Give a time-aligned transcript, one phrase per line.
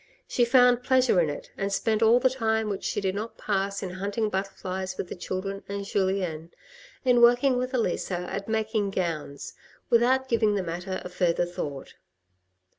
[0.27, 3.83] She found pleasure in it and spent all the time which she did not pass
[3.83, 6.49] in hunting butterflies with the children and Julien,
[7.05, 9.53] in working with Elisa at making gowns,
[9.91, 11.93] without giving the matter a further thought.